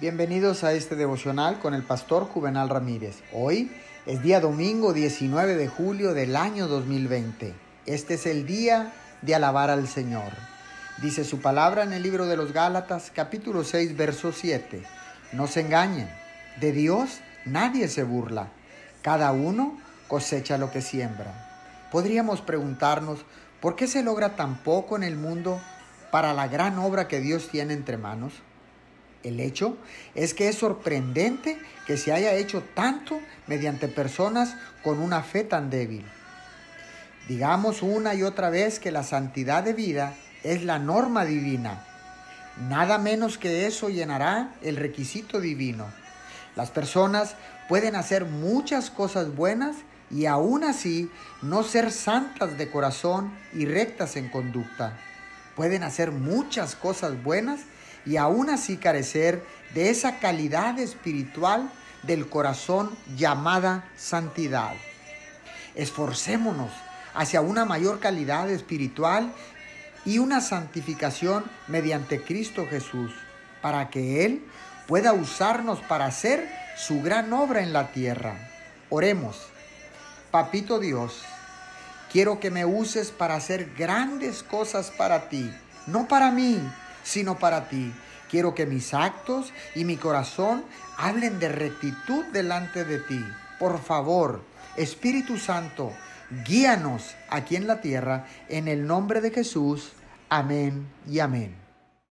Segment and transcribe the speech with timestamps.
[0.00, 3.16] Bienvenidos a este devocional con el pastor Juvenal Ramírez.
[3.32, 3.68] Hoy
[4.06, 7.52] es día domingo 19 de julio del año 2020.
[7.84, 8.92] Este es el día
[9.22, 10.30] de alabar al Señor.
[11.02, 14.84] Dice su palabra en el libro de los Gálatas capítulo 6 verso 7.
[15.32, 16.08] No se engañen,
[16.60, 18.50] de Dios nadie se burla.
[19.02, 21.88] Cada uno cosecha lo que siembra.
[21.90, 23.24] Podríamos preguntarnos,
[23.60, 25.60] ¿por qué se logra tan poco en el mundo
[26.12, 28.34] para la gran obra que Dios tiene entre manos?
[29.24, 29.76] El hecho
[30.14, 35.70] es que es sorprendente que se haya hecho tanto mediante personas con una fe tan
[35.70, 36.04] débil.
[37.28, 40.14] Digamos una y otra vez que la santidad de vida
[40.44, 41.84] es la norma divina.
[42.68, 45.86] Nada menos que eso llenará el requisito divino.
[46.56, 47.34] Las personas
[47.68, 49.76] pueden hacer muchas cosas buenas
[50.10, 51.10] y aún así
[51.42, 54.98] no ser santas de corazón y rectas en conducta.
[55.54, 57.60] Pueden hacer muchas cosas buenas
[58.06, 59.42] y aún así carecer
[59.74, 61.70] de esa calidad espiritual
[62.02, 64.74] del corazón llamada santidad.
[65.74, 66.70] Esforcémonos
[67.14, 69.32] hacia una mayor calidad espiritual
[70.04, 73.12] y una santificación mediante Cristo Jesús,
[73.60, 74.44] para que Él
[74.86, 78.48] pueda usarnos para hacer su gran obra en la tierra.
[78.88, 79.48] Oremos.
[80.30, 81.22] Papito Dios,
[82.12, 85.50] quiero que me uses para hacer grandes cosas para ti,
[85.86, 86.60] no para mí,
[87.08, 87.92] sino para ti.
[88.30, 90.64] Quiero que mis actos y mi corazón
[90.98, 93.24] hablen de rectitud delante de ti.
[93.58, 94.42] Por favor,
[94.76, 95.92] Espíritu Santo,
[96.46, 99.92] guíanos aquí en la tierra, en el nombre de Jesús.
[100.28, 101.67] Amén y amén.